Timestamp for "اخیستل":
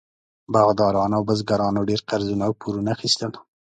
2.95-3.31